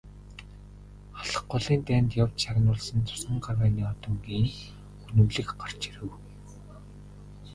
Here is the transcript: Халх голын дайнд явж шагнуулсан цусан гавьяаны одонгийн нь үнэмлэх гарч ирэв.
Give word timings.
Халх 1.17 1.41
голын 1.51 1.79
дайнд 1.87 2.11
явж 2.23 2.35
шагнуулсан 2.43 2.99
цусан 3.07 3.35
гавьяаны 3.45 3.83
одонгийн 3.91 4.45
нь 4.49 4.61
үнэмлэх 5.05 5.49
гарч 5.61 5.81
ирэв. 5.89 6.11